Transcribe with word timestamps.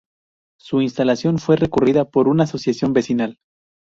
Su 0.59 0.81
instalación 0.81 1.37
fue 1.37 1.57
recurrida 1.57 2.05
por 2.09 2.27
una 2.27 2.45
asociación 2.45 2.91
vecinal. 2.91 3.37